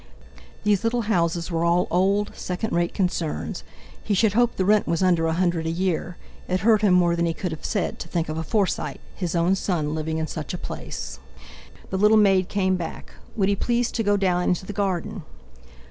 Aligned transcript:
These 0.63 0.83
little 0.83 1.03
houses 1.03 1.51
were 1.51 1.63
all 1.63 1.85
old, 1.91 2.31
second 2.35 2.73
rate 2.73 2.91
concerns; 2.91 3.63
he 4.03 4.15
should 4.15 4.33
hope 4.33 4.55
the 4.55 4.65
rent 4.65 4.87
was 4.87 5.03
under 5.03 5.27
a 5.27 5.33
hundred 5.33 5.67
a 5.67 5.69
year; 5.69 6.17
it 6.47 6.61
hurt 6.61 6.81
him 6.81 6.95
more 6.95 7.15
than 7.15 7.27
he 7.27 7.35
could 7.35 7.51
have 7.51 7.63
said, 7.63 7.99
to 7.99 8.07
think 8.07 8.27
of 8.27 8.35
a 8.35 8.41
Forsyte—his 8.43 9.35
own 9.35 9.53
son 9.53 9.93
living 9.93 10.17
in 10.17 10.25
such 10.25 10.55
a 10.55 10.57
place. 10.57 11.19
The 11.91 11.99
little 11.99 12.17
maid 12.17 12.49
came 12.49 12.77
back. 12.77 13.11
Would 13.35 13.49
he 13.49 13.55
please 13.55 13.91
to 13.91 14.01
go 14.01 14.17
down 14.17 14.41
into 14.41 14.65
the 14.65 14.73
garden? 14.73 15.21